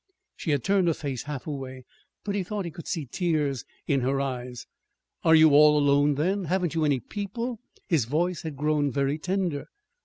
[0.35, 1.85] She had turned her face half away,
[2.23, 4.65] but he thought he could see tears in her eyes.
[5.23, 6.45] "Are you all alone, then?
[6.45, 9.67] Haven't you any people?" His voice had grown very tender.